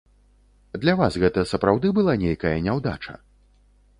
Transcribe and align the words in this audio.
Для 0.85 0.93
вас 1.01 1.17
гэта 1.25 1.43
сапраўды 1.51 1.87
была 1.99 2.17
нейкая 2.23 2.57
няўдача? 2.69 3.13